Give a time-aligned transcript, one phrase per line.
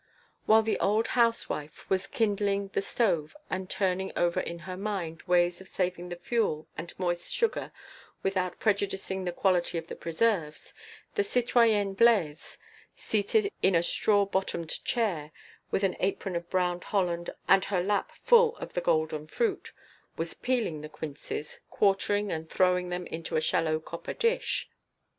[0.47, 5.61] While the old housewife was kindling the stove and turning over in her mind ways
[5.61, 7.71] of saving the fuel and moist sugar
[8.23, 10.73] without prejudicing the quality of the preserves,
[11.13, 12.57] the citoyenne Blaise,
[12.95, 15.31] seated in a straw bottomed chair,
[15.69, 19.71] with an apron of brown holland and her lap full of the golden fruit,
[20.17, 24.65] was peeling the quinces, quartering and throwing them into a shallow copper basin.